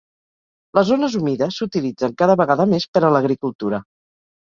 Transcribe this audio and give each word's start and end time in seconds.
Les 0.77 0.87
zones 0.91 1.17
humides 1.19 1.61
s'utilitzen 1.63 2.17
cada 2.25 2.39
vegada 2.43 2.69
més 2.75 2.91
per 2.97 3.07
a 3.07 3.15
l'agricultura. 3.19 3.87